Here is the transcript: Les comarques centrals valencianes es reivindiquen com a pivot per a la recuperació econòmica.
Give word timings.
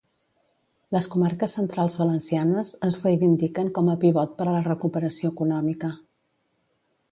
Les 0.95 1.07
comarques 1.15 1.53
centrals 1.57 1.97
valencianes 1.99 2.71
es 2.89 2.97
reivindiquen 3.05 3.71
com 3.77 3.93
a 3.93 3.97
pivot 4.07 4.35
per 4.41 4.47
a 4.49 4.51
la 4.57 4.65
recuperació 4.71 5.35
econòmica. 5.37 5.95